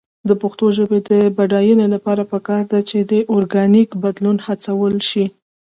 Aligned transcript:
د 0.27 0.31
پښتو 0.41 0.65
ژبې 0.77 0.99
د 1.09 1.11
بډاینې 1.37 1.87
لپاره 1.95 2.23
پکار 2.31 2.63
ده 2.71 2.79
چې 2.89 2.97
اورګانیک 3.31 3.89
بدلون 4.03 4.37
هڅول 4.47 4.95
شي. 5.09 5.25